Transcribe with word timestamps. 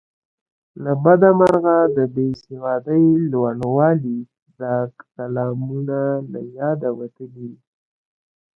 له 0.83 0.91
بده 1.03 1.29
مرغه 1.39 1.77
د 1.97 1.99
بې 2.15 2.27
سوادۍ 2.45 3.05
لوړوالي 3.31 4.19
دا 4.61 4.75
کلامونه 5.15 5.99
له 6.31 6.39
یاده 6.57 6.89
وتلي. 6.99 7.53